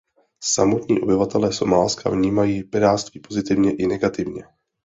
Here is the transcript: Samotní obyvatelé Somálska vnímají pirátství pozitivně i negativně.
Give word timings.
Samotní 0.43 0.99
obyvatelé 1.01 1.53
Somálska 1.53 2.09
vnímají 2.09 2.63
pirátství 2.63 3.19
pozitivně 3.19 3.75
i 3.75 3.87
negativně. 3.87 4.43